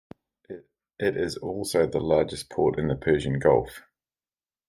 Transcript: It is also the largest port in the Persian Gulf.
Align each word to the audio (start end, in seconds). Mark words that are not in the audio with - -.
It 0.49 1.15
is 1.15 1.37
also 1.37 1.85
the 1.85 1.99
largest 1.99 2.49
port 2.49 2.79
in 2.79 2.87
the 2.87 2.95
Persian 2.95 3.37
Gulf. 3.37 3.83